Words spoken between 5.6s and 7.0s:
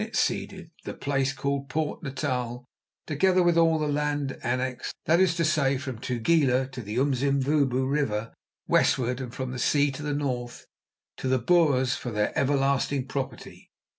from Tugela to the